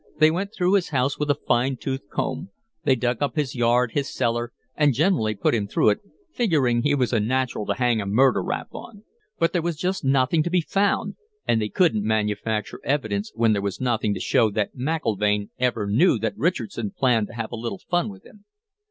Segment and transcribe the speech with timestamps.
[0.17, 2.49] They went through his house with a fine toothed comb.
[2.85, 5.99] They dug up his yard, his cellar, and generally put him through it,
[6.33, 9.03] figuring he was a natural to hang a murder rap on.
[9.37, 11.17] But there was just nothing to be found,
[11.47, 16.17] and they couldn't manufacture evidence when there was nothing to show that McIlvaine ever knew
[16.17, 18.45] that Richardson planned to have a little fun with him.